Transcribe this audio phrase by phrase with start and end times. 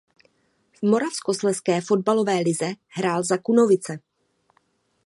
[0.73, 3.99] V Moravskoslezské fotbalové lize hrál za Kunovice.